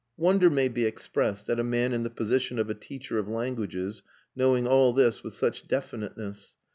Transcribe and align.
Wonder 0.17 0.49
may 0.49 0.67
be 0.67 0.85
expressed 0.85 1.47
at 1.47 1.59
a 1.59 1.63
man 1.63 1.93
in 1.93 2.01
the 2.01 2.09
position 2.09 2.57
of 2.57 2.71
a 2.71 2.73
teacher 2.73 3.19
of 3.19 3.27
languages 3.27 4.01
knowing 4.35 4.65
all 4.65 4.93
this 4.93 5.21
with 5.23 5.35
such 5.35 5.67
definiteness. 5.67 6.55